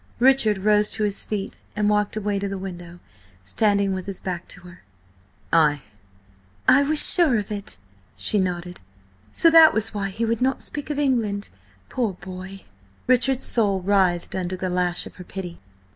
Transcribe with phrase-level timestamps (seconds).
[0.17, 2.99] Richard rose to his feet and walked away to the window,
[3.43, 4.81] standing with his back to her.
[5.53, 5.83] "Ay!"
[6.67, 7.77] "I was sure of it,"
[8.17, 8.79] she nodded.
[9.31, 11.51] "So that was why he would not speak of England?
[11.87, 12.63] Poor boy!"
[13.05, 15.59] Richard's soul writhed under the lash of her pity.